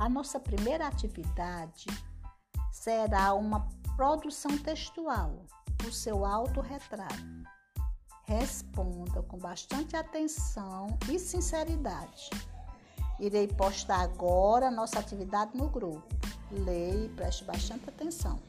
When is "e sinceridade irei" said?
11.06-13.46